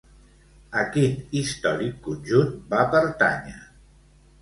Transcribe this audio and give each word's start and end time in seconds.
A 0.83 0.85
quin 0.95 1.13
històric 1.41 2.01
conjunt 2.09 2.53
va 2.75 2.83
pertànyer? 2.97 3.59